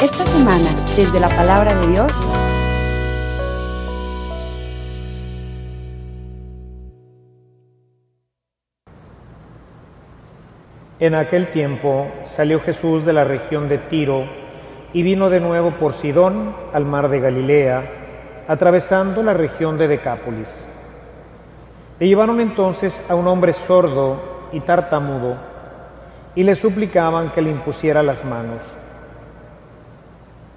[0.00, 2.12] Esta semana, desde la palabra de Dios,
[10.98, 14.24] En aquel tiempo salió Jesús de la región de Tiro
[14.92, 20.68] y vino de nuevo por Sidón al mar de Galilea, atravesando la región de Decápolis.
[21.98, 25.51] Le llevaron entonces a un hombre sordo y tartamudo
[26.34, 28.62] y le suplicaban que le impusiera las manos.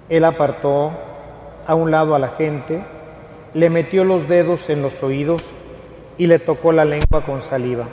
[0.08, 0.92] Él apartó
[1.66, 2.82] a un lado a la gente,
[3.54, 5.42] le metió los dedos en los oídos
[6.16, 7.88] y le tocó la lengua con saliva.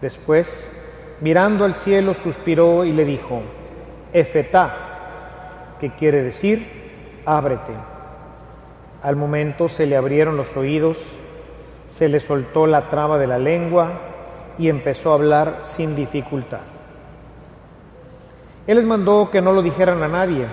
[0.00, 0.76] Después
[1.20, 3.42] mirando al cielo, suspiró y le dijo,
[4.12, 7.72] Efetá, que quiere decir, ábrete.
[9.02, 10.98] Al momento se le abrieron los oídos,
[11.86, 14.00] se le soltó la traba de la lengua
[14.58, 16.60] y empezó a hablar sin dificultad.
[18.66, 20.46] Él les mandó que no lo dijeran a nadie,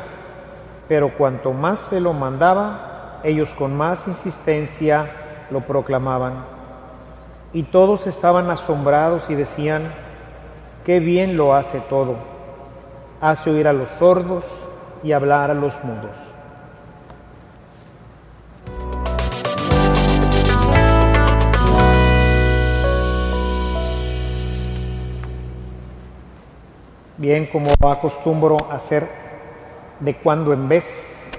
[0.87, 5.11] pero cuanto más se lo mandaba, ellos con más insistencia
[5.49, 6.45] lo proclamaban.
[7.51, 9.91] Y todos estaban asombrados y decían,
[10.85, 12.15] Qué bien lo hace todo.
[13.19, 14.45] Hace oír a los sordos
[15.01, 16.15] y hablar a los mudos.
[27.25, 29.07] Bien, como acostumbro hacer
[29.99, 31.31] de cuando en vez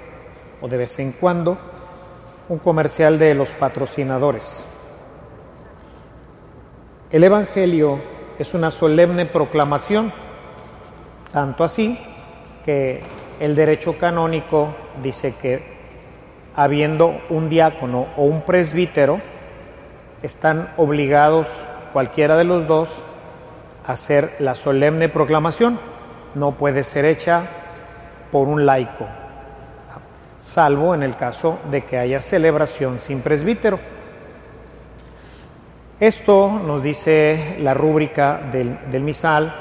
[0.60, 1.56] o de vez en cuando,
[2.48, 4.66] un comercial de los patrocinadores.
[7.12, 8.00] El Evangelio
[8.36, 10.12] es una solemne proclamación,
[11.30, 11.96] tanto así
[12.64, 13.04] que
[13.38, 15.62] el derecho canónico dice que
[16.56, 19.20] habiendo un diácono o un presbítero,
[20.20, 21.46] están obligados
[21.92, 23.04] cualquiera de los dos
[23.86, 25.78] hacer la solemne proclamación.
[26.34, 27.48] No puede ser hecha
[28.30, 29.06] por un laico,
[30.36, 33.78] salvo en el caso de que haya celebración sin presbítero.
[35.98, 39.54] Esto nos dice la rúbrica del, misal,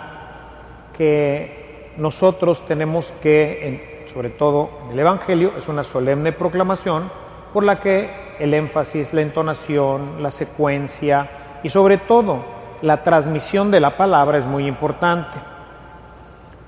[0.94, 7.10] que nosotros tenemos que, sobre todo el Evangelio, es una solemne proclamación
[7.54, 11.30] por la que el énfasis, la entonación, la secuencia
[11.64, 15.38] y sobre todo la transmisión de la palabra es muy importante.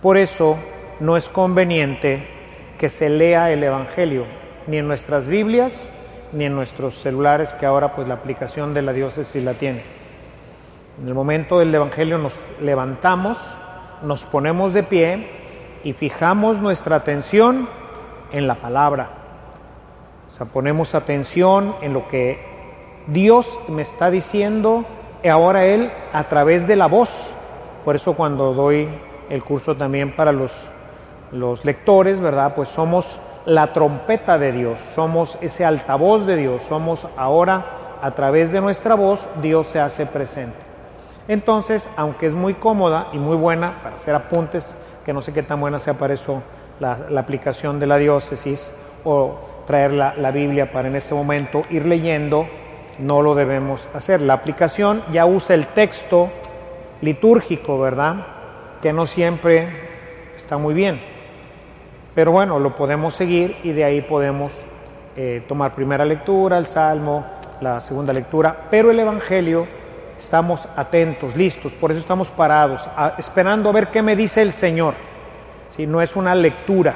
[0.01, 0.57] Por eso
[0.99, 2.27] no es conveniente
[2.77, 4.25] que se lea el Evangelio
[4.67, 5.89] ni en nuestras Biblias
[6.33, 9.83] ni en nuestros celulares, que ahora pues la aplicación de la diócesis la tiene.
[11.01, 13.39] En el momento del Evangelio nos levantamos,
[14.03, 15.29] nos ponemos de pie
[15.83, 17.69] y fijamos nuestra atención
[18.31, 19.09] en la palabra.
[20.27, 22.39] O sea, ponemos atención en lo que
[23.07, 24.85] Dios me está diciendo
[25.29, 27.33] ahora Él a través de la voz.
[27.85, 28.89] Por eso cuando doy
[29.29, 30.51] el curso también para los,
[31.31, 32.53] los lectores, ¿verdad?
[32.55, 37.65] Pues somos la trompeta de Dios, somos ese altavoz de Dios, somos ahora
[38.01, 40.57] a través de nuestra voz, Dios se hace presente.
[41.27, 45.43] Entonces, aunque es muy cómoda y muy buena para hacer apuntes, que no sé qué
[45.43, 46.41] tan buena sea para eso
[46.79, 48.73] la, aplicación de la diócesis
[49.03, 52.47] o traer la, la Biblia para en ese momento ir leyendo,
[52.99, 54.21] no lo debemos hacer.
[54.21, 56.29] La aplicación ya usa el texto
[57.01, 58.15] litúrgico, ¿verdad?
[58.81, 59.69] Que no siempre
[60.35, 61.01] está muy bien.
[62.15, 64.65] Pero bueno, lo podemos seguir y de ahí podemos
[65.15, 67.25] eh, tomar primera lectura, el Salmo,
[67.61, 69.67] la segunda lectura, pero el Evangelio
[70.17, 74.95] estamos atentos, listos, por eso estamos parados, esperando a ver qué me dice el Señor.
[75.69, 76.95] Si no es una lectura,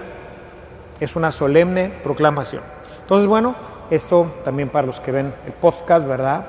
[1.00, 2.64] es una solemne proclamación.
[3.02, 3.56] Entonces, bueno,
[3.92, 6.48] esto también para los que ven el podcast, ¿verdad?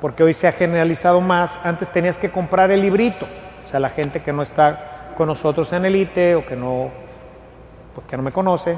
[0.00, 1.58] Porque hoy se ha generalizado más.
[1.64, 5.72] Antes tenías que comprar el librito, o sea, la gente que no está con nosotros
[5.72, 7.08] en elite o que no
[8.06, 8.76] que no me conoce,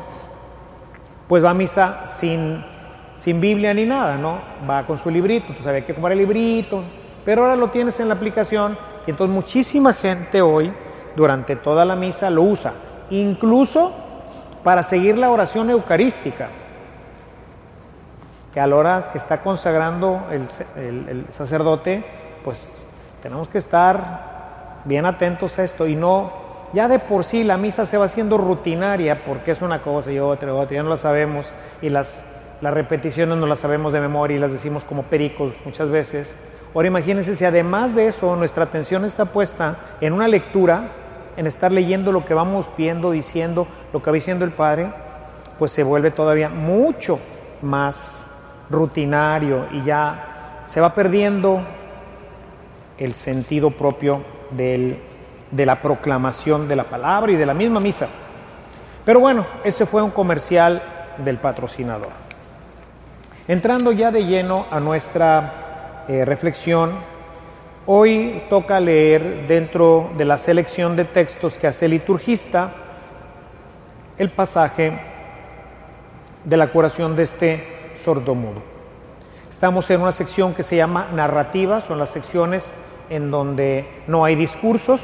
[1.28, 2.64] pues va a misa sin,
[3.14, 4.40] sin Biblia ni nada, ¿no?
[4.68, 6.82] Va con su librito, tú sabes que comprar el librito,
[7.24, 10.72] pero ahora lo tienes en la aplicación y entonces muchísima gente hoy,
[11.16, 12.72] durante toda la misa, lo usa,
[13.10, 13.94] incluso
[14.64, 16.48] para seguir la oración eucarística,
[18.52, 22.04] que a la hora que está consagrando el, sacerdote,
[22.42, 22.86] pues
[23.22, 27.84] tenemos que estar bien atentos a esto y no ya de por sí la misa
[27.84, 31.52] se va haciendo rutinaria porque es una cosa y otra, otra, ya no la sabemos
[31.82, 32.22] y las,
[32.60, 36.36] las repeticiones no las sabemos de memoria y las decimos como pericos muchas veces.
[36.74, 40.90] Ahora imagínense si además de eso nuestra atención está puesta en una lectura,
[41.36, 44.92] en estar leyendo lo que vamos viendo, diciendo, lo que va diciendo el Padre,
[45.58, 47.18] pues se vuelve todavía mucho
[47.62, 48.26] más
[48.70, 51.62] rutinario y ya se va perdiendo
[52.98, 58.08] el sentido propio de la proclamación de la palabra y de la misma misa.
[59.04, 60.82] Pero bueno, ese fue un comercial
[61.18, 62.10] del patrocinador.
[63.48, 66.92] Entrando ya de lleno a nuestra eh, reflexión,
[67.86, 72.70] hoy toca leer dentro de la selección de textos que hace el liturgista
[74.18, 74.92] el pasaje
[76.44, 78.62] de la curación de este sordomudo.
[79.48, 82.72] Estamos en una sección que se llama narrativa, son las secciones
[83.08, 85.00] en donde no hay discursos,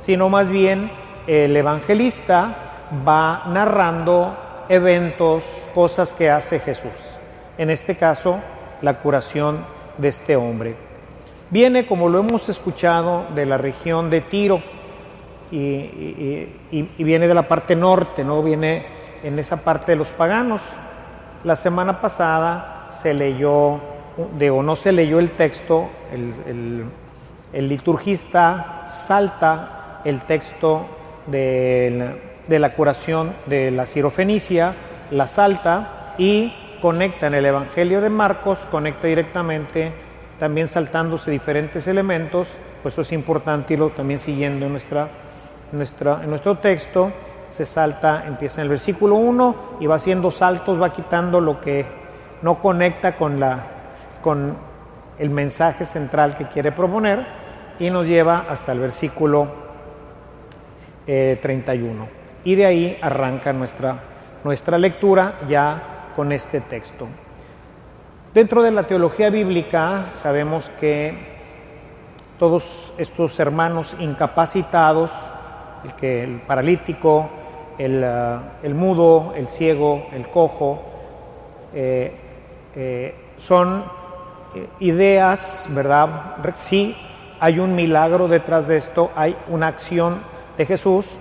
[0.00, 0.90] sino más bien
[1.26, 2.56] el evangelista
[3.06, 4.36] va narrando
[4.68, 5.44] eventos,
[5.74, 6.92] cosas que hace Jesús.
[7.58, 8.38] En este caso,
[8.82, 9.64] la curación
[9.98, 10.76] de este hombre.
[11.50, 14.60] Viene, como lo hemos escuchado, de la región de Tiro
[15.50, 16.48] y,
[16.98, 18.86] viene de la parte norte, no viene
[19.22, 20.60] en esa parte de los paganos.
[21.44, 23.80] La semana pasada se leyó,
[24.18, 26.86] o no se leyó el texto, el,
[27.52, 30.84] liturgista salta el texto
[31.26, 32.18] de
[32.48, 34.74] la curación de la cirofenicia,
[35.10, 39.92] la salta y conecta en el Evangelio de Marcos, conecta directamente,
[40.38, 42.48] también saltándose diferentes elementos,
[42.82, 47.10] pues eso es importante irlo también siguiendo en nuestro texto,
[47.46, 51.86] se salta, empieza en el versículo 1 y va haciendo saltos, va quitando lo que
[52.42, 53.60] no conecta con, la,
[54.22, 54.56] con
[55.18, 57.26] el mensaje central que quiere proponer
[57.78, 59.48] y nos lleva hasta el versículo
[61.06, 62.04] 31.
[62.04, 62.08] Eh,
[62.44, 63.96] y de ahí arranca nuestra,
[64.44, 67.06] nuestra lectura ya con este texto.
[68.32, 71.36] Dentro de la teología bíblica sabemos que
[72.38, 75.10] todos estos hermanos incapacitados,
[75.84, 77.30] el, que, el paralítico,
[77.78, 80.82] el, uh, el, mudo, el ciego, el cojo,
[81.74, 82.12] eh,
[82.74, 83.84] eh, son
[84.54, 86.36] eh, ideas, ¿verdad?
[86.54, 86.96] Sí,
[87.40, 90.22] hay un milagro detrás de esto, hay una acción
[90.56, 91.18] de Jesús,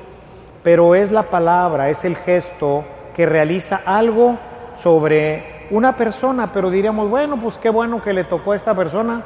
[0.63, 4.37] pero es la palabra, es el gesto que realiza algo
[4.75, 9.23] sobre una persona, pero diríamos, bueno, pues qué bueno que le tocó a esta persona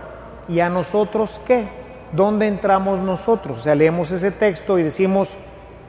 [0.47, 1.67] y a nosotros qué,
[2.11, 3.59] ¿dónde entramos nosotros?
[3.59, 5.37] O sea, leemos ese texto y decimos,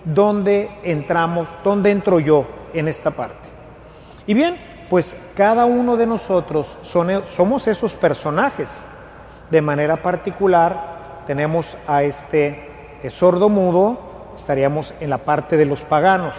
[0.05, 1.49] ¿dónde entramos?
[1.65, 3.49] ¿Dónde entro yo en esta parte?
[4.27, 4.57] Y bien,
[4.89, 8.85] pues cada uno de nosotros somos esos personajes.
[9.51, 12.71] De manera particular, tenemos a este
[13.09, 13.99] sordo mudo,
[14.35, 16.37] estaríamos en la parte de los paganos.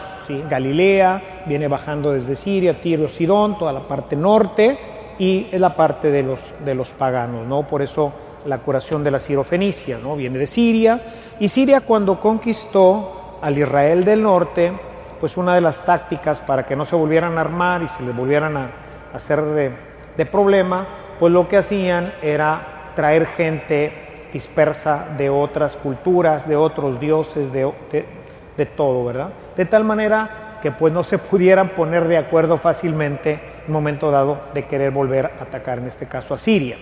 [0.50, 4.78] Galilea, viene bajando desde Siria, Tiro, Sidón, toda la parte norte,
[5.20, 7.68] y es la parte de los, de los paganos, ¿no?
[7.68, 8.12] Por eso
[8.46, 10.16] la curación de la Cirofenicia, ¿no?
[10.16, 11.02] Viene de Siria,
[11.40, 14.72] y Siria cuando conquistó al Israel del norte,
[15.20, 18.16] pues una de las tácticas para que no se volvieran a armar y se les
[18.16, 18.72] volvieran a
[19.14, 20.88] hacer de, problema,
[21.20, 27.72] pues lo que hacían era traer gente dispersa de otras culturas, de otros dioses, de,
[27.92, 28.06] de,
[28.56, 29.30] de, todo, ¿verdad?
[29.58, 34.12] De tal manera que pues no se pudieran poner de acuerdo fácilmente en un momento
[34.12, 36.78] dado de querer volver a atacar, en este caso a Siria.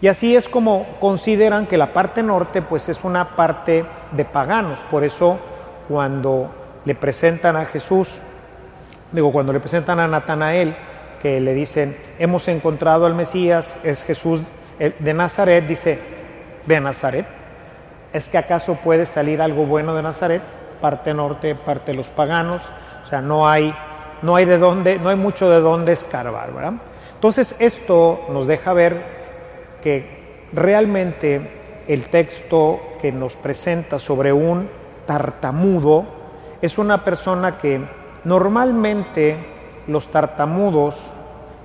[0.00, 4.80] Y así es como consideran que la parte norte pues es una parte de paganos,
[4.90, 5.38] por eso
[5.90, 6.48] cuando
[6.84, 8.20] le presentan a Jesús,
[9.10, 10.76] digo, cuando le presentan a Natanael,
[11.20, 14.40] que le dicen, hemos encontrado al Mesías, es Jesús
[14.78, 15.98] de Nazaret, dice,
[16.64, 17.26] ve a Nazaret,
[18.12, 20.42] ¿es que acaso puede salir algo bueno de Nazaret?
[20.80, 22.70] Parte norte, parte los paganos,
[23.02, 23.74] o sea, no hay,
[24.22, 26.74] no hay de dónde, no hay mucho de dónde escarbar, ¿verdad?
[27.14, 29.02] Entonces esto nos deja ver
[29.82, 34.78] que realmente el texto que nos presenta sobre un
[35.10, 36.04] tartamudo,
[36.62, 37.84] es una persona que
[38.22, 39.36] normalmente
[39.88, 40.96] los tartamudos,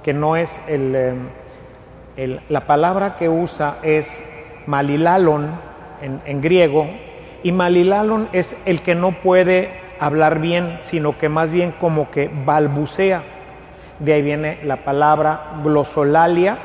[0.02, 4.26] que no es el, em, la palabra que usa es
[4.66, 5.60] malilalon
[6.02, 6.88] en, en griego,
[7.44, 12.32] y malilalon es el que no puede hablar bien, sino que más bien como que
[12.48, 13.22] balbucea.
[14.00, 16.58] De ahí viene la palabra glosolalia,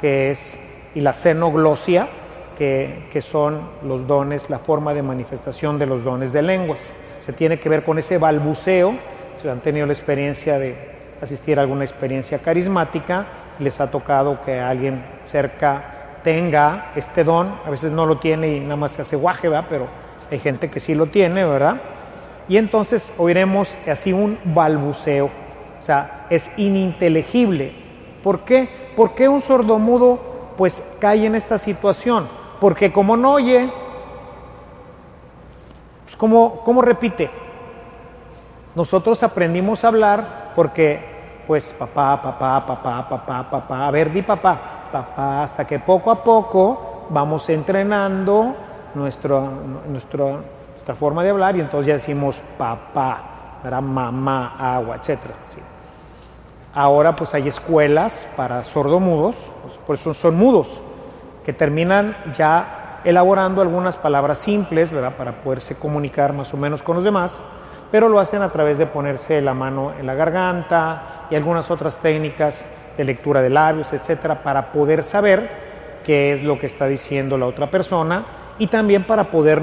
[0.00, 0.58] que es,
[0.94, 2.08] y la xenoglosia,
[2.56, 7.60] que, son los dones, la forma de manifestación de los dones de lenguas se tiene
[7.60, 8.98] que ver con ese balbuceo.
[9.40, 10.74] Si han tenido la experiencia de
[11.20, 13.26] asistir a alguna experiencia carismática,
[13.58, 18.60] les ha tocado que alguien cerca tenga este don, a veces no lo tiene y
[18.60, 19.66] nada más se hace guaje, ¿verdad?
[19.68, 19.86] pero
[20.30, 21.80] hay gente que sí lo tiene, ¿verdad?
[22.48, 27.72] Y entonces oiremos así un balbuceo, o sea, es ininteligible.
[28.22, 28.68] ¿Por qué?
[28.96, 32.28] ¿Por qué un sordomudo pues cae en esta situación?
[32.60, 33.70] Porque como no oye,
[36.04, 37.30] pues, ¿cómo, ¿Cómo repite?
[38.74, 44.88] Nosotros aprendimos a hablar porque, pues, papá, papá, papá, papá, papá, a ver, di papá,
[44.92, 48.54] papá, hasta que poco a poco vamos entrenando
[48.94, 49.40] nuestra
[50.98, 53.82] forma de hablar y entonces ya decimos papá, ¿verdad?
[53.82, 55.18] mamá, agua, etc.
[55.44, 55.58] ¿sí?
[56.74, 59.36] Ahora pues hay escuelas para sordomudos,
[59.86, 60.80] por eso son mudos,
[61.46, 65.12] que terminan ya elaborando algunas palabras simples, ¿verdad?
[65.16, 67.44] Para poderse comunicar más o menos con los demás,
[67.92, 71.98] pero lo hacen a través de ponerse la mano en la garganta y algunas otras
[71.98, 75.48] técnicas de lectura de labios, etcétera, para poder saber
[76.04, 78.26] qué es lo que está diciendo la otra persona
[78.58, 79.62] y también para poder,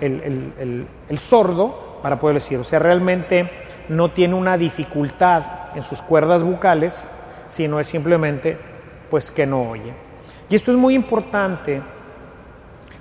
[0.00, 3.50] el, el sordo, para poder decir, o sea, realmente
[3.88, 5.42] no tiene una dificultad
[5.74, 7.10] en sus cuerdas bucales,
[7.46, 8.56] sino es simplemente
[9.10, 10.05] pues que no oye.
[10.48, 11.82] Y esto es muy importante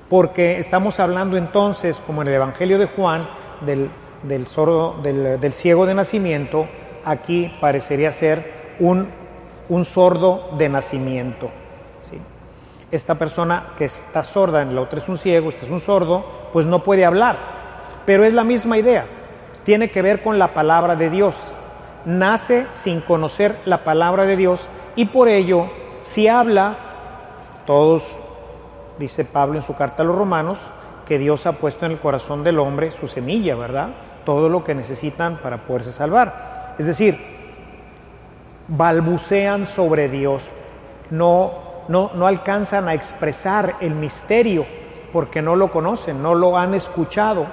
[0.10, 3.28] porque estamos hablando entonces, como en el Evangelio de Juan,
[3.62, 3.90] del,
[4.24, 6.68] del sordo, del, del, ciego de nacimiento,
[7.04, 9.08] aquí parecería ser un,
[9.70, 11.50] un sordo de nacimiento.
[12.02, 12.20] ¿sí?
[12.92, 16.50] Esta persona que está sorda, en la otra es un ciego, este es un sordo,
[16.54, 17.38] pues no puede hablar.
[18.06, 19.06] Pero es la misma idea,
[19.64, 21.36] tiene que ver con la palabra de Dios.
[22.06, 25.72] Nace sin conocer la palabra de Dios y por ello,
[26.02, 26.78] si habla,
[27.66, 28.18] todos,
[29.00, 30.72] dice Pablo en su carta a los romanos,
[31.06, 33.90] que Dios ha puesto en el corazón del hombre su semilla, ¿verdad?
[34.26, 36.76] Todo lo que necesitan para poderse salvar.
[36.80, 37.18] Es decir,
[38.68, 40.50] balbucean sobre Dios,
[41.12, 41.54] no,
[41.88, 44.66] no, no alcanzan a expresar el misterio
[45.14, 47.46] porque no lo conocen, no lo han escuchado.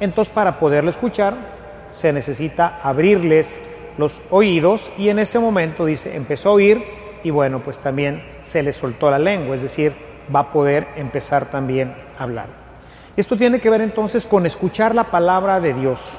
[0.00, 1.36] Entonces, para poderlo escuchar,
[1.90, 3.60] se necesita abrirles
[3.98, 6.84] los oídos y en ese momento dice, empezó a oír
[7.26, 9.92] y bueno, pues también se le soltó la lengua, es decir,
[10.32, 12.46] va a poder empezar también a hablar.
[13.16, 16.16] Esto tiene que ver entonces con escuchar la palabra de Dios.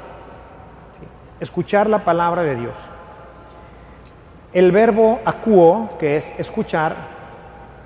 [1.40, 2.78] Escuchar la palabra de Dios.
[4.52, 6.94] El verbo acuo, que es escuchar,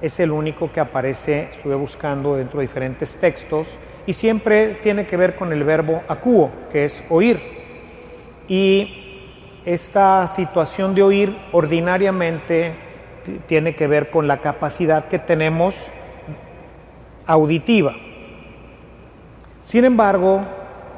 [0.02, 5.16] es el único que aparece, estuve buscando dentro de diferentes textos, y siempre tiene que
[5.16, 7.40] ver con el verbo acuo, que es oír.
[8.48, 12.90] Y esta situación de oír ordinariamente
[13.48, 15.90] tiene que ver con la capacidad que tenemos
[17.26, 17.94] auditiva.
[19.62, 20.42] Sin embargo,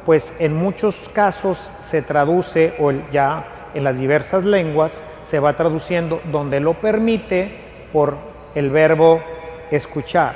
[0.05, 6.21] pues en muchos casos se traduce, o ya en las diversas lenguas, se va traduciendo
[6.31, 7.51] donde lo permite
[7.91, 8.17] por
[8.55, 9.21] el verbo
[9.71, 10.35] escuchar.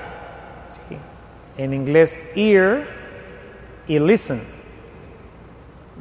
[1.57, 2.85] En inglés, ear
[3.87, 4.41] y listen.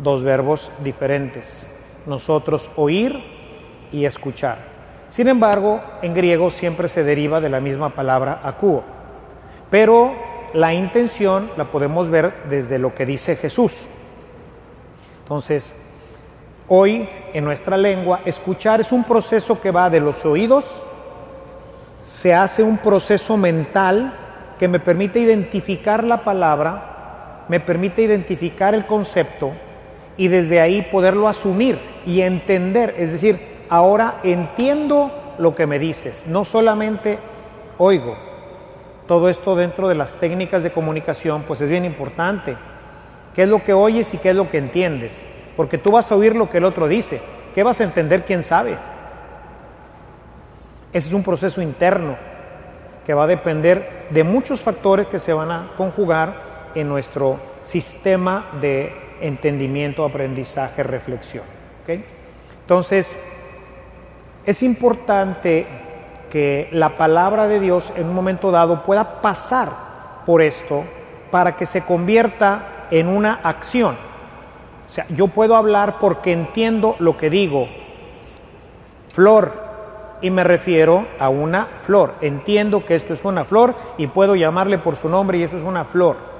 [0.02, 1.70] Dos verbos diferentes.
[2.06, 3.18] Nosotros oír
[3.92, 4.75] y escuchar.
[5.16, 8.84] Sin embargo, en griego siempre se deriva de la misma palabra acuo.
[9.70, 10.14] Pero
[10.52, 13.86] la intención la podemos ver desde lo que dice Jesús.
[15.20, 15.74] Entonces,
[16.68, 20.82] hoy en nuestra lengua, escuchar es un proceso que va de los oídos,
[22.02, 24.12] se hace un proceso mental
[24.58, 29.52] que me permite identificar la palabra, me permite identificar el concepto
[30.18, 32.94] y desde ahí poderlo asumir y entender.
[32.98, 37.18] Es decir, ahora entiendo lo que me dices, no solamente
[37.78, 38.16] oigo.
[39.06, 42.56] Todo esto dentro de las técnicas de comunicación, pues es bien importante.
[43.34, 45.28] ¿Qué es lo que oyes y qué es lo que entiendes?
[45.56, 47.20] Porque tú vas a oír lo que el otro dice.
[47.54, 48.24] ¿Qué vas a entender?
[48.24, 48.76] ¿Quién sabe?
[50.92, 52.16] Ese es un proceso interno
[53.04, 58.46] que va a depender de muchos factores que se van a conjugar en nuestro sistema
[58.60, 61.44] de entendimiento, aprendizaje, reflexión.
[61.82, 62.04] ¿okay?
[62.62, 63.18] Entonces,
[64.46, 65.66] es importante
[66.30, 69.70] que la palabra de Dios en un momento dado pueda pasar
[70.24, 70.84] por esto
[71.30, 73.96] para que se convierta en una acción.
[74.86, 77.66] O sea, yo puedo hablar porque entiendo lo que digo.
[79.08, 79.66] Flor,
[80.20, 82.14] y me refiero a una flor.
[82.20, 85.62] Entiendo que esto es una flor y puedo llamarle por su nombre y eso es
[85.62, 86.35] una flor.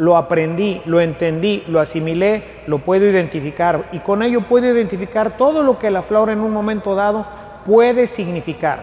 [0.00, 5.62] Lo aprendí, lo entendí, lo asimilé, lo puedo identificar y con ello puedo identificar todo
[5.62, 7.26] lo que la flor en un momento dado
[7.66, 8.80] puede significar.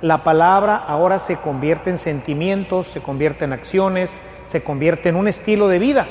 [0.00, 4.16] La palabra ahora se convierte en sentimientos, se convierte en acciones,
[4.46, 6.08] se convierte en un estilo de vida.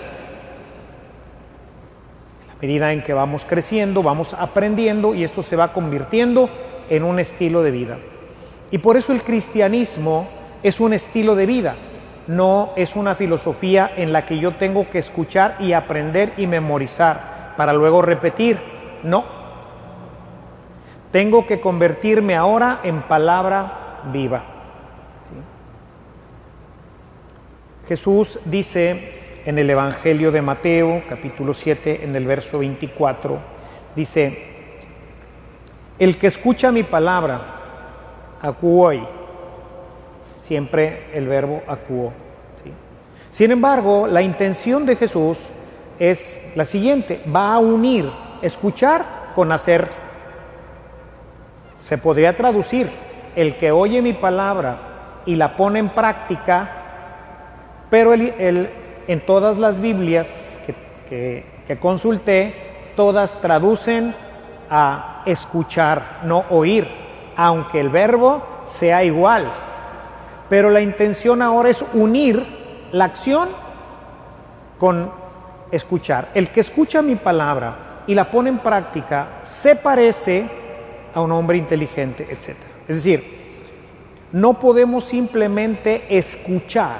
[2.51, 6.51] A medida en que vamos creciendo, vamos aprendiendo y esto se va convirtiendo
[6.88, 7.98] en un estilo de vida.
[8.69, 10.27] Y por eso el cristianismo
[10.62, 11.77] es un estilo de vida,
[12.29, 17.55] no es una filosofía en la que yo tengo que escuchar y aprender y memorizar
[17.57, 18.59] para luego repetir.
[19.01, 19.25] No.
[21.12, 24.43] Tengo que convertirme ahora en palabra viva.
[25.24, 25.33] ¿Sí?
[27.88, 33.39] Jesús dice en el Evangelio de Mateo, capítulo 7, en el verso 24,
[33.95, 34.43] dice,
[35.98, 37.41] el que escucha mi palabra,
[38.39, 38.91] acuó,
[40.39, 42.12] siempre el verbo acuó.
[43.29, 45.38] Sin embargo, la intención de Jesús
[46.00, 48.10] es la siguiente, va a unir
[48.41, 49.88] escuchar con hacer.
[51.77, 52.89] Se podría traducir,
[53.36, 56.72] el que oye mi palabra y la pone en práctica,
[57.91, 64.15] pero en todas las Biblias que, que consulté, todas traducen
[64.69, 66.88] a escuchar, no oír,
[67.36, 69.51] aunque el verbo sea igual.
[70.50, 72.46] Pero la intención ahora es unir
[72.91, 73.50] la acción
[74.77, 75.12] con
[75.72, 76.29] escuchar.
[76.34, 80.50] El que escucha mi palabra y la pone en práctica se parece
[81.13, 82.58] a un hombre inteligente, etc.
[82.88, 83.39] Es decir,
[84.32, 87.00] no podemos simplemente escuchar,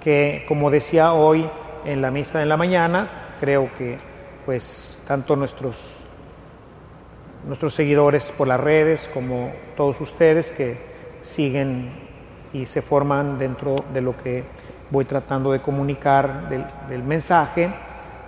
[0.00, 1.46] que como decía hoy
[1.84, 3.98] en la misa de la mañana, creo que
[4.44, 5.96] pues tanto nuestros
[7.46, 10.76] nuestros seguidores por las redes como todos ustedes que
[11.20, 12.09] siguen
[12.52, 14.44] y se forman dentro de lo que
[14.90, 16.48] voy tratando de comunicar
[16.88, 17.70] del, mensaje,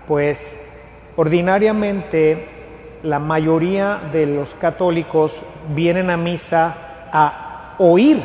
[0.06, 0.60] pues
[1.16, 2.48] ordinariamente
[3.02, 5.42] la mayoría de los católicos
[5.74, 6.76] vienen a misa
[7.12, 8.22] a oír.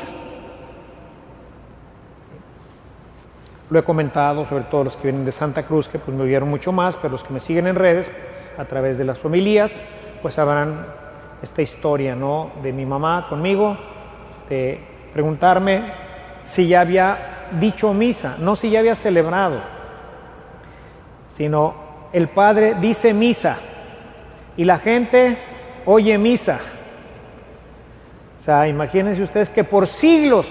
[3.69, 6.47] Lo he comentado, sobre todo los que vienen de Santa Cruz, que pues me oyeron
[6.47, 8.09] mucho más, pero los que me siguen en redes,
[8.57, 9.83] a través de las familias,
[10.21, 10.85] pues sabrán
[11.41, 12.51] esta historia, ¿no?
[12.63, 13.77] De mi mamá conmigo,
[14.47, 15.93] de preguntarme
[16.43, 19.61] si ya había dicho misa, no si ya había celebrado,
[21.27, 21.75] sino
[22.13, 23.57] el Padre dice misa
[24.55, 25.37] y la gente
[25.85, 26.59] oye misa.
[28.37, 30.47] O sea, imagínense ustedes que por siglos,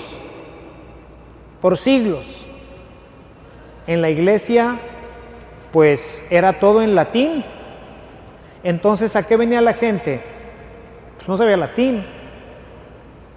[1.60, 2.46] por siglos,
[3.86, 4.78] en la iglesia,
[5.72, 7.44] pues era todo en latín.
[8.62, 10.22] Entonces, ¿a qué venía la gente?
[11.16, 12.04] Pues no sabía latín.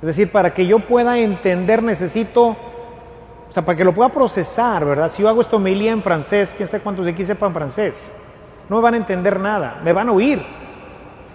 [0.01, 2.55] Es decir, para que yo pueda entender necesito
[3.49, 5.07] o sea, para que lo pueda procesar, ¿verdad?
[5.07, 8.13] Si yo hago esto homilía en francés, quién sabe cuántos de aquí sepan francés.
[8.69, 10.45] No me van a entender nada, me van a oír,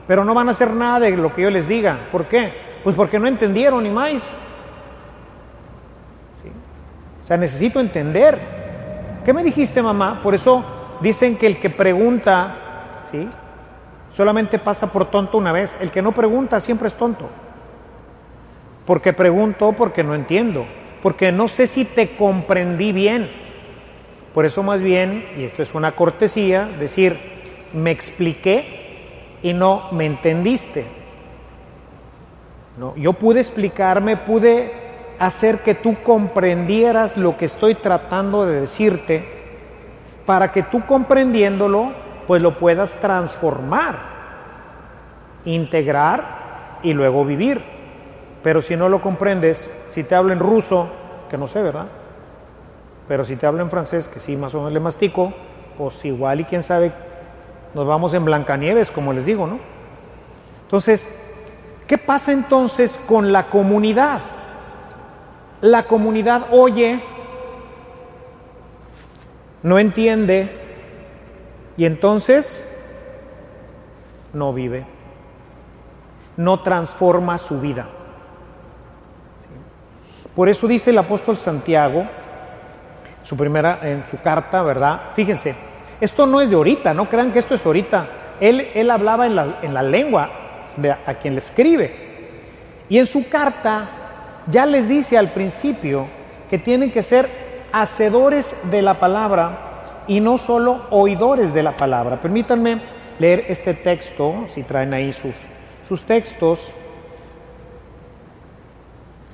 [0.06, 2.06] pero no van a hacer nada de lo que yo les diga.
[2.12, 2.52] ¿Por qué?
[2.84, 4.36] Pues porque no entendieron ni más.
[7.20, 8.38] O sea, necesito entender.
[9.24, 10.20] ¿Qué me dijiste, mamá?
[10.22, 10.62] Por eso
[11.00, 13.28] dicen que el que pregunta, ¿sí?
[14.12, 15.76] Solamente pasa por tonto una vez.
[15.80, 17.28] El que no pregunta siempre es tonto.
[18.84, 20.66] Porque pregunto porque no entiendo
[21.04, 23.30] porque no sé si te comprendí bien.
[24.32, 27.20] Por eso más bien, y esto es una cortesía, decir,
[27.74, 30.86] me expliqué y no me entendiste.
[32.78, 34.72] No, yo pude explicarme, pude
[35.18, 39.28] hacer que tú comprendieras lo que estoy tratando de decirte,
[40.24, 41.92] para que tú comprendiéndolo,
[42.26, 43.98] pues lo puedas transformar,
[45.44, 47.73] integrar y luego vivir.
[48.44, 50.86] Pero si no lo comprendes, si te hablo en ruso,
[51.30, 51.86] que no sé, ¿verdad?
[53.08, 55.32] Pero si te hablo en francés, que sí, más o menos le mastico,
[55.78, 56.92] pues igual y quién sabe,
[57.72, 59.58] nos vamos en Blancanieves, como les digo, ¿no?
[60.64, 61.08] Entonces,
[61.86, 64.20] ¿qué pasa entonces con la comunidad?
[65.62, 67.02] La comunidad oye,
[69.62, 70.50] no entiende
[71.78, 72.68] y entonces
[74.34, 74.84] no vive,
[76.36, 77.88] no transforma su vida.
[80.34, 82.06] Por eso dice el apóstol Santiago,
[83.22, 85.12] su primera, en su carta, ¿verdad?
[85.14, 85.54] Fíjense,
[86.00, 88.08] esto no es de ahorita, no crean que esto es ahorita.
[88.40, 90.30] Él, él hablaba en la, en la lengua
[90.76, 92.04] de a quien le escribe.
[92.88, 93.88] Y en su carta
[94.48, 96.06] ya les dice al principio
[96.50, 97.28] que tienen que ser
[97.72, 102.20] hacedores de la palabra y no solo oidores de la palabra.
[102.20, 102.82] Permítanme
[103.18, 105.36] leer este texto, si traen ahí sus,
[105.88, 106.72] sus textos.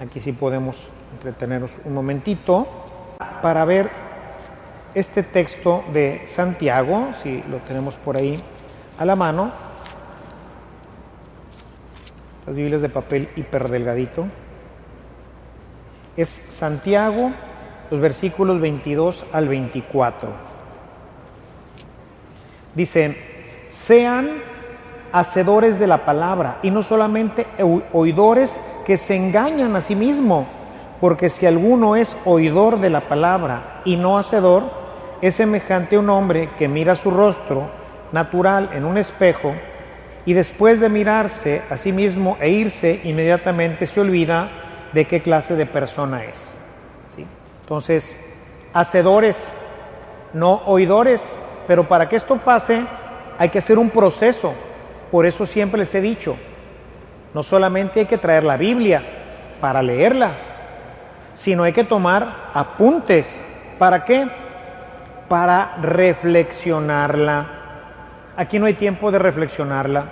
[0.01, 2.67] Aquí sí podemos entretenernos un momentito
[3.43, 3.91] para ver
[4.95, 8.41] este texto de Santiago, si lo tenemos por ahí
[8.99, 9.53] a la mano.
[12.47, 14.25] Las Biblias de papel hiperdelgadito.
[16.17, 17.33] Es Santiago,
[17.91, 20.31] los versículos 22 al 24.
[22.75, 23.19] Dice,
[23.69, 24.50] sean
[25.13, 27.47] hacedores de la palabra y no solamente
[27.93, 30.47] oidores que se engañan a sí mismo,
[31.01, 34.65] porque si alguno es oidor de la palabra y no hacedor,
[35.23, 37.71] es semejante a un hombre que mira su rostro
[38.13, 39.53] natural en un espejo
[40.27, 44.51] y después de mirarse a sí mismo e irse, inmediatamente se olvida
[44.93, 46.59] de qué clase de persona es.
[47.63, 48.17] Entonces,
[48.73, 49.53] hacedores,
[50.33, 52.85] no oidores, pero para que esto pase
[53.39, 54.53] hay que hacer un proceso
[55.11, 56.37] por eso siempre les he dicho,
[57.35, 59.03] no solamente hay que traer la Biblia
[59.61, 60.37] para leerla,
[61.33, 63.47] sino hay que tomar apuntes
[63.81, 64.29] ¿Para qué?
[65.27, 67.47] Para reflexionarla.
[68.37, 70.05] Aquí no hay tiempo de reflexionarla.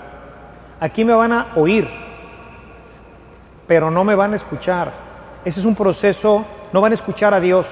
[0.81, 1.87] Aquí me van a oír,
[3.67, 4.91] pero no me van a escuchar.
[5.45, 7.67] Ese es un proceso, no van a escuchar a Dios.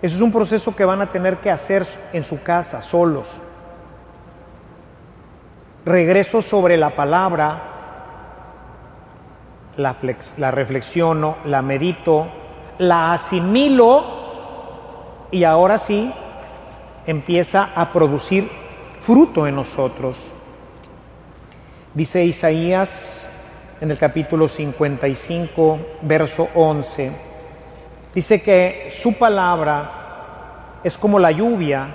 [0.00, 3.40] Ese es un proceso que van a tener que hacer en su casa, solos.
[5.84, 7.60] Regreso sobre la palabra,
[9.76, 12.28] la, reflexiono, la medito,
[12.78, 14.04] la asimilo
[15.32, 16.12] y ahora sí
[17.04, 18.48] empieza a producir
[19.00, 20.32] fruto en nosotros.
[21.94, 23.28] Dice Isaías
[23.80, 27.10] en el capítulo 55, verso 11,
[28.14, 31.88] dice que su palabra es como la lluvia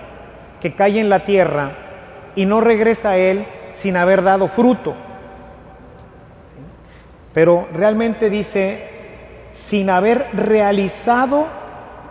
[0.59, 1.86] que cae en la tierra
[2.37, 4.93] y no regresa a él sin haber dado fruto.
[7.33, 8.87] Pero realmente dice,
[9.51, 11.47] sin haber realizado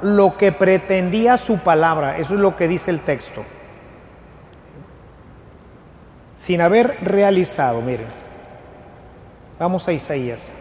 [0.03, 2.19] lo que pretendía su palabra.
[2.19, 3.43] Eso es lo que dice el texto
[6.37, 8.07] sin haber realizado, miren,
[9.59, 10.53] vamos a Isaías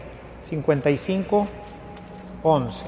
[0.44, 1.46] 55,
[2.42, 2.86] 11.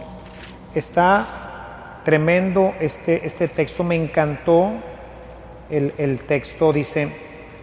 [0.74, 4.72] Está tremendo este, este texto, me encantó
[5.70, 7.14] el, texto, dice,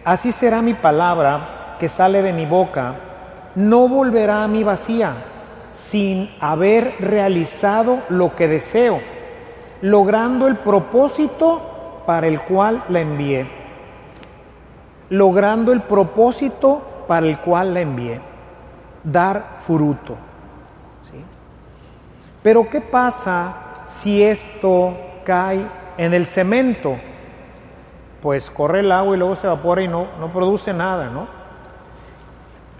[0.04, 2.94] así será mi palabra que sale de mi boca,
[3.54, 5.14] no volverá a mi vacía,
[5.72, 9.00] sin haber realizado lo que deseo,
[9.82, 13.66] logrando el propósito para el cual la envié
[15.10, 18.20] logrando el propósito para el cual la envié,
[19.02, 20.16] dar fruto.
[21.00, 21.22] ¿sí?
[22.42, 25.66] Pero ¿qué pasa si esto cae
[25.96, 26.96] en el cemento?
[28.26, 31.28] Pues corre el agua y luego se evapora y no, no produce nada, ¿no?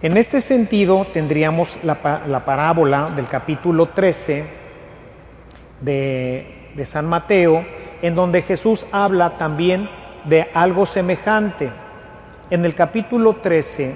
[0.02, 4.44] En este sentido tendríamos la, la parábola del capítulo 13
[5.82, 7.64] de, de San Mateo,
[8.02, 9.88] en donde Jesús habla también
[10.24, 11.70] de algo semejante.
[12.50, 13.94] En el capítulo 13,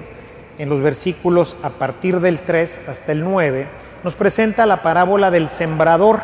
[0.57, 3.67] en los versículos a partir del 3 hasta el 9,
[4.05, 6.21] nos presenta la parábola del sembrador.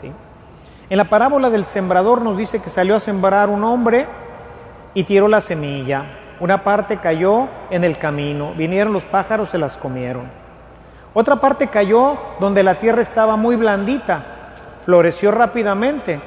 [0.00, 0.12] ¿sí?
[0.92, 4.06] En la parábola del sembrador nos dice que salió a sembrar un hombre
[4.92, 6.04] y tiró la semilla.
[6.38, 10.24] Una parte cayó en el camino, vinieron los pájaros, se las comieron.
[11.14, 14.52] Otra parte cayó donde la tierra estaba muy blandita,
[14.84, 16.20] floreció rápidamente,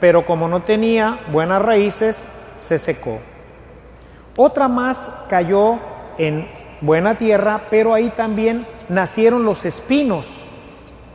[0.00, 3.20] pero como no tenía buenas raíces, se secó.
[4.36, 5.78] Otra más cayó
[6.18, 6.48] en
[6.80, 10.26] buena tierra, pero ahí también nacieron los espinos.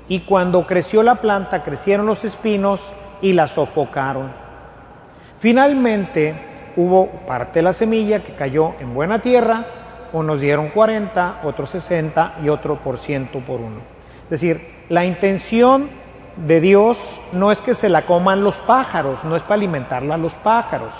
[0.08, 4.32] Y cuando creció la planta, crecieron los espinos y la sofocaron.
[5.40, 9.66] Finalmente hubo parte de la semilla que cayó en buena tierra,
[10.14, 13.82] unos dieron 40, otros 60 y otro por ciento por uno.
[14.26, 15.90] Es decir, la intención
[16.38, 20.18] de Dios no es que se la coman los pájaros, no es para alimentarla a
[20.18, 20.94] los pájaros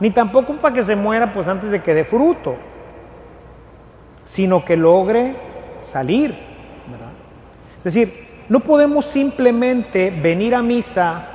[0.00, 2.56] ni tampoco para que se muera pues antes de que dé fruto,
[4.24, 5.36] sino que logre
[5.82, 6.47] salir.
[7.88, 11.26] Es decir, no podemos simplemente venir a misa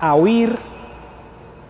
[0.00, 0.58] a oír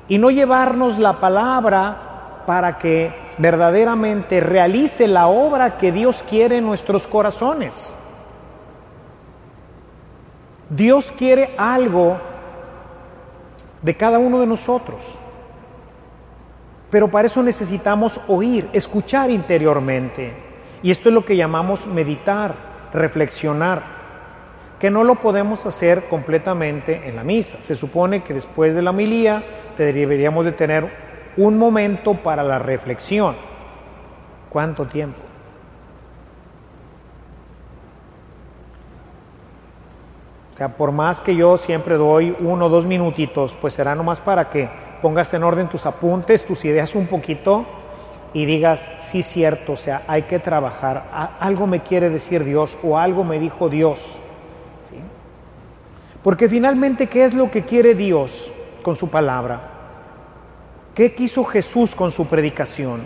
[0.08, 6.64] y no llevarnos la palabra para que verdaderamente realice la obra que Dios quiere en
[6.64, 7.94] nuestros corazones.
[10.70, 12.16] Dios quiere algo
[13.82, 15.18] de cada uno de nosotros.
[16.88, 20.32] Pero para eso necesitamos oír, escuchar interiormente.
[20.82, 22.54] Y esto es lo que llamamos meditar,
[22.94, 23.95] reflexionar,
[24.78, 27.60] que no lo podemos hacer completamente en la misa.
[27.60, 29.44] Se supone que después de la homilía
[29.78, 30.90] deberíamos de tener
[31.36, 33.36] un momento para la reflexión.
[34.50, 35.20] ¿Cuánto tiempo?
[40.50, 44.20] O sea, por más que yo siempre doy uno o dos minutitos, pues será nomás
[44.20, 44.70] para que
[45.02, 47.66] pongas en orden tus apuntes, tus ideas un poquito
[48.32, 52.98] y digas, sí, cierto, o sea, hay que trabajar, algo me quiere decir Dios o
[52.98, 54.18] algo me dijo Dios.
[56.26, 59.60] Porque finalmente, ¿qué es lo que quiere Dios con su palabra?
[60.92, 63.02] ¿Qué quiso Jesús con su predicación?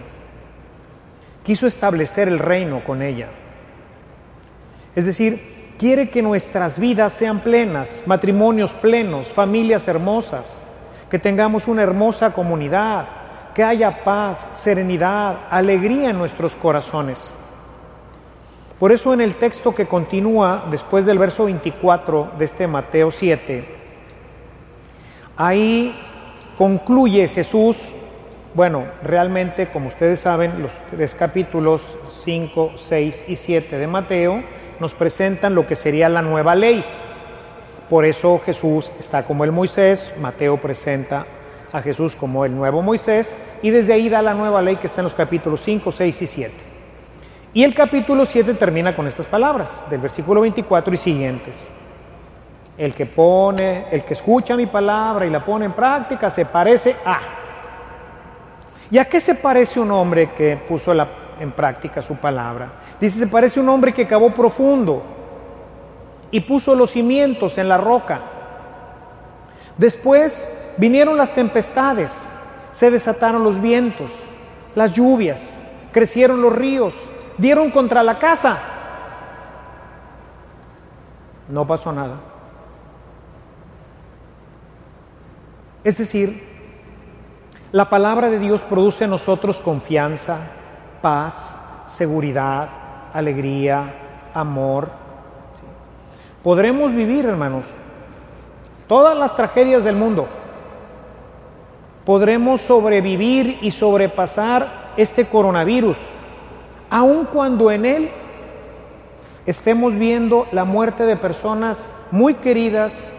[1.43, 3.29] Quiso establecer el reino con ella.
[4.97, 10.63] Es decir, quiere que nuestras vidas sean plenas, matrimonios plenos, familias hermosas,
[11.11, 13.07] que tengamos una hermosa comunidad,
[13.55, 17.35] que haya paz, serenidad, alegría en nuestros corazones.
[18.81, 23.63] Por eso en el texto que continúa después del verso 24 de este Mateo 7,
[25.37, 25.95] ahí
[26.57, 27.95] concluye Jesús,
[28.55, 34.43] bueno, realmente como ustedes saben, los tres capítulos 5, 6 y 7 de Mateo
[34.81, 36.83] nos presentan lo que sería la nueva ley.
[37.91, 41.27] Por eso Jesús está como el Moisés, Mateo presenta
[41.71, 45.03] a Jesús como el nuevo Moisés y desde ahí da la nueva ley que está
[45.03, 46.70] en los capítulos 5, 6 y 7.
[47.53, 51.73] Y el capítulo 7 termina con estas palabras del versículo 24 y siguientes.
[52.79, 56.95] El que pone, el que escucha mi palabra y la pone en práctica se parece
[57.05, 57.19] a.
[58.91, 62.73] ¿Y a qué se parece un hombre que puso en práctica su palabra?
[63.01, 65.03] Dice, se parece un hombre que cavó profundo
[66.31, 68.21] y puso los cimientos en la roca.
[69.77, 72.29] Después vinieron las tempestades,
[72.71, 74.13] se desataron los vientos,
[74.77, 76.95] las lluvias, crecieron los ríos,
[77.41, 78.59] dieron contra la casa.
[81.49, 82.17] No pasó nada.
[85.83, 86.47] Es decir,
[87.73, 90.39] la palabra de Dios produce en nosotros confianza,
[91.01, 92.69] paz, seguridad,
[93.15, 93.95] alegría,
[94.35, 94.91] amor.
[96.43, 97.65] Podremos vivir, hermanos,
[98.87, 100.29] todas las tragedias del mundo.
[102.05, 105.97] Podremos sobrevivir y sobrepasar este coronavirus
[106.91, 108.11] aun cuando en Él
[109.47, 113.13] estemos viendo la muerte de personas muy queridas,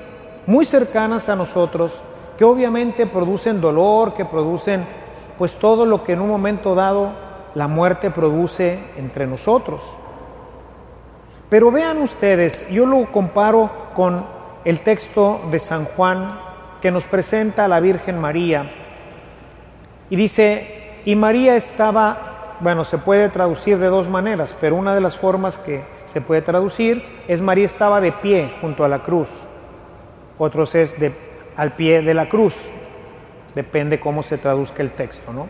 [0.46, 2.04] muy cercanas a nosotros,
[2.38, 4.86] que obviamente producen dolor, que producen
[5.38, 7.12] pues todo lo que en un momento dado
[7.56, 9.84] la muerte produce entre nosotros.
[11.50, 14.26] Pero vean ustedes, yo lo comparo con
[14.64, 16.40] el texto de San Juan
[16.82, 18.72] que nos presenta a la Virgen María.
[20.10, 22.31] Y dice, y María estaba
[22.62, 26.44] bueno, se puede traducir de dos maneras, pero una de las formas que se puede
[26.44, 29.30] traducir es María estaba de pie junto a la cruz.
[30.38, 31.16] Otros es de,
[31.58, 32.56] al pie de la cruz.
[33.56, 35.50] Depende cómo se traduzca el texto, ¿no?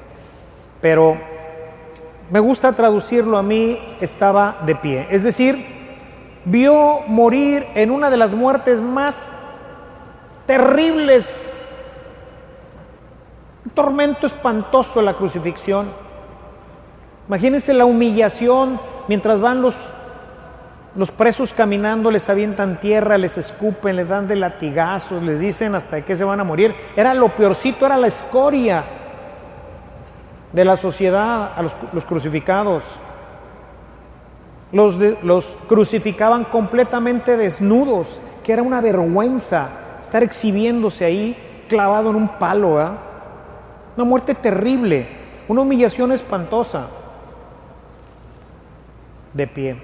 [0.80, 1.18] Pero
[2.30, 5.08] me gusta traducirlo a mí, estaba de pie.
[5.12, 5.66] Es decir,
[6.46, 9.34] vio morir en una de las muertes más
[10.46, 11.52] terribles,
[13.66, 16.01] un tormento espantoso la crucifixión
[17.32, 19.74] Imagínense la humillación mientras van los,
[20.98, 25.96] los presos caminando, les avientan tierra, les escupen, les dan de latigazos, les dicen hasta
[25.96, 26.76] de qué se van a morir.
[26.94, 28.84] Era lo peorcito, era la escoria
[30.52, 32.84] de la sociedad a los, crucificados.
[34.74, 39.70] Los, los, crucificaban completamente desnudos, que era una vergüenza
[40.02, 42.74] estar exhibiéndose ahí clavado en un palo.
[43.96, 45.08] Una muerte terrible,
[45.48, 46.88] una humillación espantosa
[49.34, 49.78] de pie.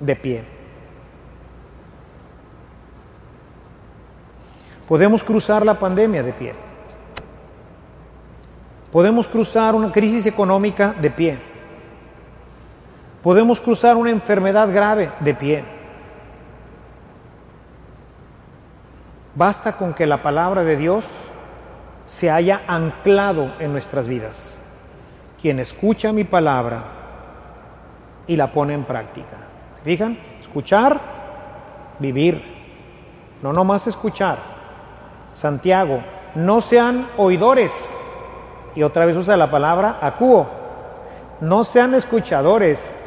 [0.00, 0.44] De pie.
[4.88, 6.54] Podemos cruzar la pandemia de pie.
[8.92, 11.38] Podemos cruzar una crisis económica de pie.
[13.22, 15.64] Podemos cruzar una enfermedad grave de pie.
[19.34, 21.04] Basta con que la palabra de Dios
[22.06, 24.62] se haya anclado en nuestras vidas
[25.40, 26.82] quien escucha mi palabra
[28.26, 29.36] y la pone en práctica.
[29.76, 30.18] ¿Se fijan?
[30.40, 31.00] Escuchar,
[31.98, 32.42] vivir.
[33.42, 34.38] No nomás escuchar.
[35.32, 36.02] Santiago,
[36.34, 37.96] no sean oidores.
[38.74, 40.46] Y otra vez usa la palabra acuo.
[41.40, 42.98] No sean escuchadores,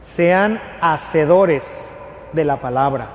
[0.00, 1.90] sean hacedores
[2.32, 3.08] de la palabra.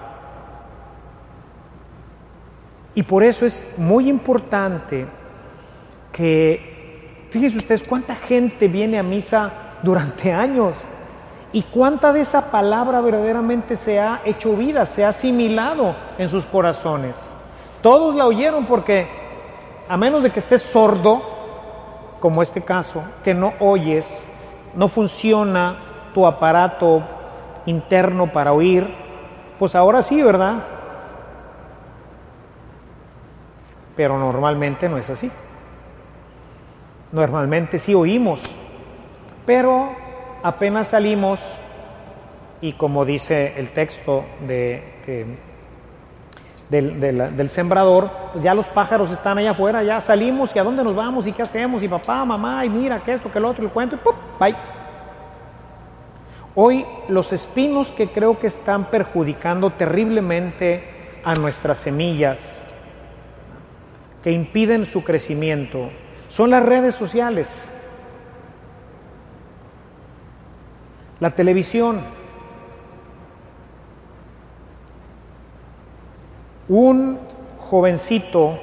[2.95, 5.05] Y por eso es muy importante
[6.11, 6.76] que
[7.37, 9.51] Fíjense ustedes cuánta gente viene a misa
[9.83, 10.75] durante años
[11.53, 16.47] y cuánta de esa palabra verdaderamente se ha hecho vida, se ha asimilado en sus
[16.47, 17.15] corazones.
[17.83, 19.07] Todos la oyeron porque
[19.87, 21.21] a menos de que estés sordo,
[22.19, 24.27] como este caso, que no oyes,
[24.73, 25.77] no funciona
[26.15, 27.03] tu aparato
[27.67, 28.91] interno para oír,
[29.59, 30.55] pues ahora sí, ¿verdad?
[33.95, 35.29] Pero normalmente no es así.
[37.11, 38.41] Normalmente sí oímos,
[39.45, 39.91] pero
[40.43, 41.39] apenas salimos
[42.61, 45.33] y como dice el texto de,
[46.69, 50.95] del, sembrador, pues ya los pájaros están allá afuera, ya salimos y a dónde nos
[50.95, 53.71] vamos y qué hacemos y papá, mamá, y mira que esto, que el otro, el
[53.71, 54.15] cuento y ¡pum!
[54.39, 54.55] bye.
[56.55, 62.63] Hoy los espinos que creo que están perjudicando terriblemente a nuestras semillas,
[64.23, 65.89] que impiden su crecimiento,
[66.29, 67.69] son las redes sociales,
[71.19, 72.01] la televisión.
[76.69, 77.17] Un
[77.69, 78.59] jovencito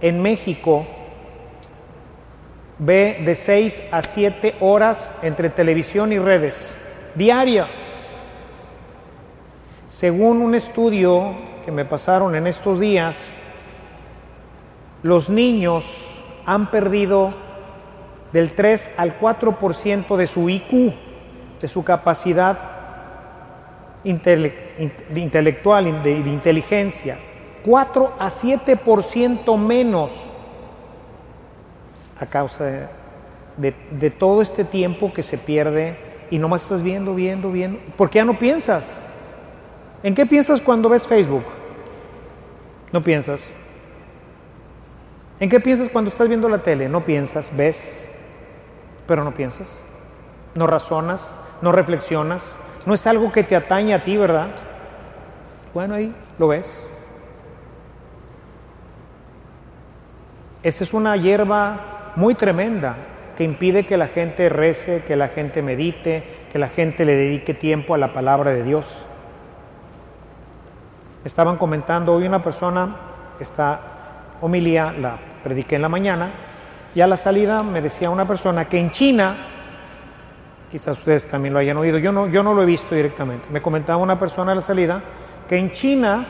[0.00, 0.86] en México
[2.78, 6.76] ve de 6 a 7 horas entre televisión y redes,
[7.14, 7.68] diaria.
[9.88, 11.34] Según un estudio
[11.64, 13.34] que me pasaron en estos días,
[15.02, 16.15] los niños
[16.46, 17.34] han perdido
[18.32, 20.94] del 3 al 4% de su IQ,
[21.60, 22.58] de su capacidad
[24.04, 27.18] intelectual, de, de inteligencia.
[27.66, 30.30] 4 a 7% menos
[32.18, 32.88] a causa
[33.56, 35.96] de, todo este tiempo que se pierde
[36.30, 39.06] y nomás estás viendo, viendo, viendo, porque ya no piensas.
[40.02, 41.44] ¿En qué piensas cuando ves Facebook?
[42.92, 43.52] No piensas.
[45.38, 46.88] ¿En qué piensas cuando estás viendo la tele?
[46.88, 48.10] No piensas, ves,
[49.06, 49.82] pero no piensas.
[50.54, 52.56] No razonas, no reflexionas.
[52.86, 54.48] No es algo que te atañe a ti, ¿verdad?
[55.74, 56.88] Bueno, ahí lo ves.
[60.62, 62.96] Esa es una hierba muy tremenda
[63.36, 67.52] que impide que la gente rece, que la gente medite, que la gente le dedique
[67.52, 69.04] tiempo a la palabra de Dios.
[71.24, 72.96] Estaban comentando hoy una persona,
[73.38, 73.95] esta
[74.40, 76.30] homilía la prediqué en la mañana,
[76.94, 79.36] y a la salida me decía una persona que en China,
[80.70, 83.62] quizás ustedes también lo hayan oído, yo no, yo no lo he visto directamente, me
[83.62, 85.02] comentaba una persona a la salida
[85.48, 86.26] que en China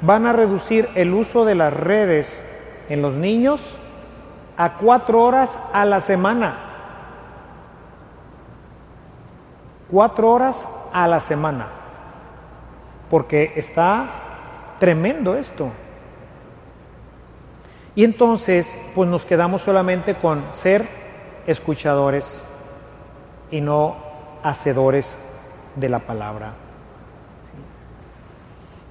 [0.00, 2.44] van a reducir el uso de las redes
[2.88, 3.76] en los niños
[4.56, 6.58] a cuatro horas a la semana.
[9.90, 11.68] Cuatro horas a la semana.
[13.08, 14.08] Porque está
[14.78, 15.70] tremendo esto.
[17.96, 20.86] Y entonces, pues nos quedamos solamente con ser
[21.46, 22.44] escuchadores
[23.50, 23.96] y no
[24.42, 25.16] hacedores
[25.76, 26.52] de la palabra.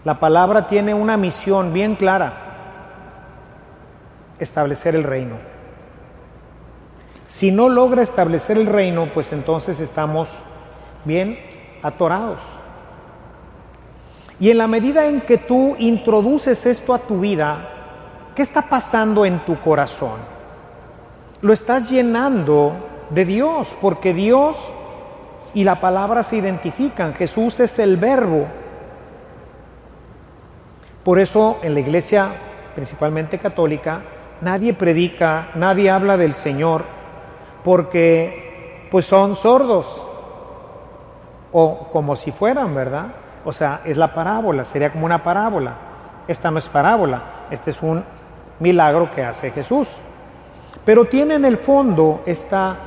[0.04, 2.34] La palabra tiene una misión bien clara,
[4.40, 5.36] establecer el reino.
[7.26, 10.30] Si no logra establecer el reino, pues entonces estamos
[11.04, 11.38] bien
[11.84, 12.40] atorados.
[14.40, 17.75] Y en la medida en que tú introduces esto a tu vida,
[18.36, 20.20] ¿qué está pasando en tu corazón?
[21.42, 22.74] Lo estás llenando
[23.10, 24.74] de Dios, porque Dios
[25.54, 27.14] y la palabra se identifican.
[27.14, 28.46] Jesús es el verbo.
[31.04, 32.30] Por eso en la iglesia,
[32.74, 34.02] principalmente católica,
[34.42, 36.84] nadie predica, nadie habla del Señor,
[37.64, 40.06] porque pues son sordos,
[41.52, 43.08] o como si fueran, ¿verdad?
[43.46, 45.74] O sea, es la parábola, sería como una parábola.
[46.28, 47.22] Esta no es parábola,
[47.52, 48.04] este es un
[48.60, 49.90] milagro que hace Jesús.
[50.84, 52.78] Pero tiene en el fondo esta,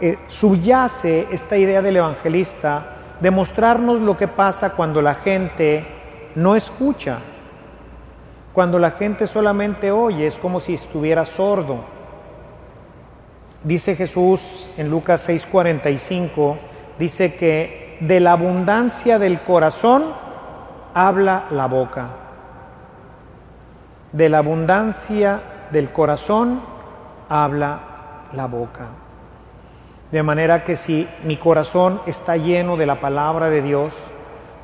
[0.00, 5.86] eh, subyace esta idea del evangelista de mostrarnos lo que pasa cuando la gente
[6.34, 7.18] no escucha,
[8.52, 11.78] cuando la gente solamente oye, es como si estuviera sordo.
[13.62, 16.56] Dice Jesús en Lucas 6:45,
[16.98, 20.04] dice que de la abundancia del corazón
[20.92, 22.23] habla la boca.
[24.14, 25.40] De la abundancia
[25.72, 26.60] del corazón
[27.28, 27.80] habla
[28.32, 28.86] la boca.
[30.12, 33.92] De manera que si mi corazón está lleno de la palabra de Dios,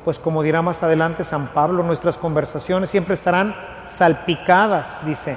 [0.05, 5.35] pues como dirá más adelante San Pablo, nuestras conversaciones siempre estarán salpicadas, dice,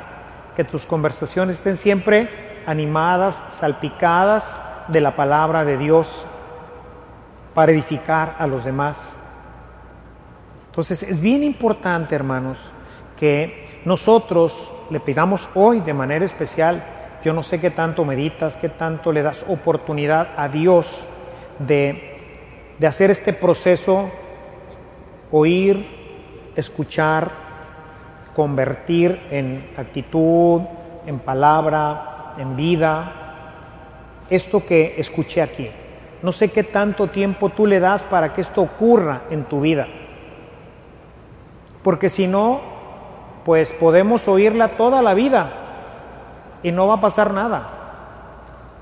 [0.55, 6.25] que tus conversaciones estén siempre animadas, salpicadas de la palabra de Dios
[7.53, 9.19] para edificar a los demás.
[10.67, 12.71] Entonces es bien importante, hermanos,
[13.85, 16.85] nosotros le pidamos hoy de manera especial,
[17.23, 21.05] yo no sé qué tanto meditas, qué tanto le das oportunidad a Dios
[21.59, 22.19] de,
[22.79, 24.11] de hacer este proceso,
[25.31, 25.87] oír,
[26.57, 27.31] escuchar,
[28.35, 30.63] convertir en actitud,
[31.07, 33.25] en palabra, en vida,
[34.31, 35.71] esto que escuché aquí.
[36.23, 39.87] No sé qué tanto tiempo tú le das para que esto ocurra en tu vida.
[41.83, 42.74] Porque si no,
[43.45, 45.53] pues podemos oírla toda la vida
[46.63, 47.69] y no va a pasar nada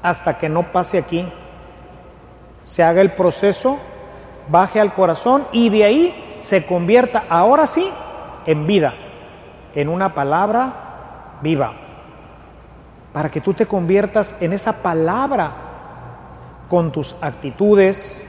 [0.03, 1.27] hasta que no pase aquí.
[2.62, 3.79] Se haga el proceso,
[4.48, 7.90] baje al corazón y de ahí se convierta ahora sí
[8.46, 8.94] en vida,
[9.75, 11.73] en una palabra viva,
[13.13, 15.52] para que tú te conviertas en esa palabra
[16.69, 18.27] con tus actitudes,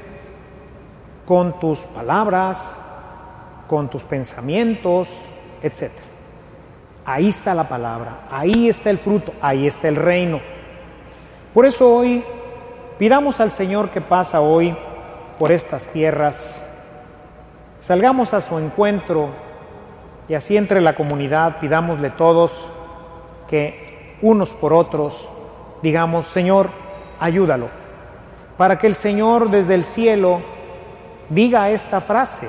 [1.25, 2.79] con tus palabras,
[3.67, 5.09] con tus pensamientos,
[5.61, 6.12] etc.
[7.05, 10.39] Ahí está la palabra, ahí está el fruto, ahí está el reino.
[11.53, 12.23] Por eso hoy
[12.97, 14.75] pidamos al Señor que pasa hoy
[15.37, 16.67] por estas tierras,
[17.79, 19.29] salgamos a su encuentro
[20.29, 22.71] y así entre la comunidad pidámosle todos
[23.47, 25.29] que unos por otros
[25.83, 26.69] digamos, Señor,
[27.19, 27.69] ayúdalo,
[28.57, 30.41] para que el Señor desde el cielo
[31.29, 32.47] diga esta frase,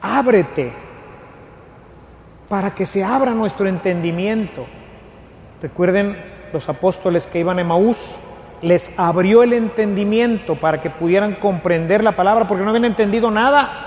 [0.00, 0.72] ábrete
[2.48, 4.66] para que se abra nuestro entendimiento.
[5.60, 6.16] Recuerden
[6.52, 8.16] los apóstoles que iban a Emaús,
[8.62, 13.84] les abrió el entendimiento para que pudieran comprender la palabra porque no habían entendido nada.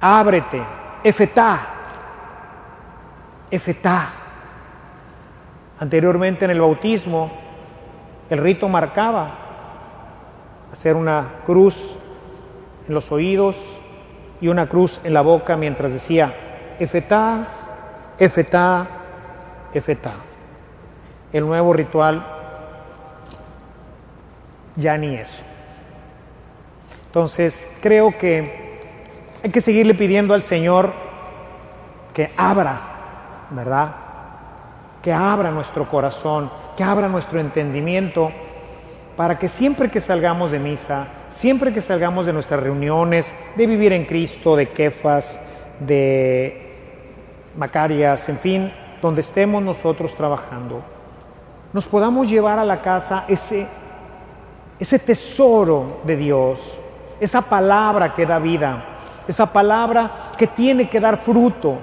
[0.00, 0.62] Ábrete,
[1.04, 1.60] efetá,
[3.50, 4.10] efetá.
[5.78, 7.30] Anteriormente en el bautismo,
[8.28, 9.34] el rito marcaba
[10.72, 11.96] hacer una cruz
[12.88, 13.79] en los oídos
[14.40, 16.32] y una cruz en la boca mientras decía,
[16.78, 17.46] efetá,
[18.18, 18.86] efetá,
[19.72, 20.12] efetá.
[21.32, 22.24] El nuevo ritual
[24.76, 25.42] ya ni eso.
[27.06, 28.80] Entonces, creo que
[29.42, 30.92] hay que seguirle pidiendo al Señor
[32.14, 32.80] que abra,
[33.50, 33.94] ¿verdad?
[35.02, 38.30] Que abra nuestro corazón, que abra nuestro entendimiento,
[39.16, 43.92] para que siempre que salgamos de misa, siempre que salgamos de nuestras reuniones, de vivir
[43.92, 45.40] en Cristo, de Kefas,
[45.78, 46.68] de
[47.56, 50.82] Macarias, en fin, donde estemos nosotros trabajando,
[51.72, 53.66] nos podamos llevar a la casa ese,
[54.78, 56.60] ese tesoro de Dios,
[57.20, 58.84] esa palabra que da vida,
[59.26, 61.78] esa palabra que tiene que dar fruto,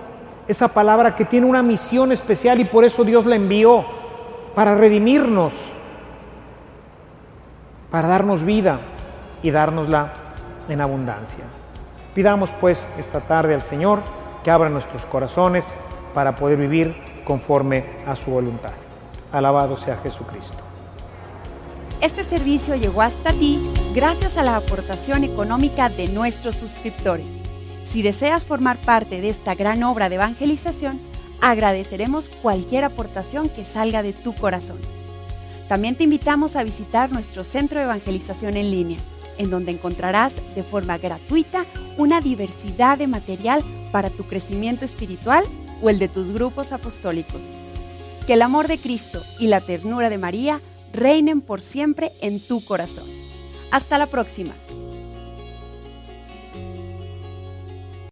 [0.47, 3.85] esa palabra que tiene una misión especial y por eso Dios la envió
[4.53, 5.53] para redimirnos,
[7.89, 8.79] para darnos vida
[9.43, 10.13] y dárnosla
[10.69, 11.43] en abundancia.
[12.13, 14.01] Pidamos pues esta tarde al Señor
[14.43, 15.77] que abra nuestros corazones
[16.13, 18.71] para poder vivir conforme a su voluntad.
[19.31, 20.57] Alabado sea Jesucristo.
[22.01, 27.27] Este servicio llegó hasta ti gracias a la aportación económica de nuestros suscriptores.
[27.85, 31.01] Si deseas formar parte de esta gran obra de evangelización,
[31.41, 34.77] agradeceremos cualquier aportación que salga de tu corazón.
[35.67, 38.99] También te invitamos a visitar nuestro centro de evangelización en línea,
[39.37, 41.65] en donde encontrarás de forma gratuita
[41.97, 45.43] una diversidad de material para tu crecimiento espiritual
[45.81, 47.41] o el de tus grupos apostólicos.
[48.25, 50.61] Que el amor de Cristo y la ternura de María
[50.93, 53.05] reinen por siempre en tu corazón.
[53.71, 54.53] Hasta la próxima.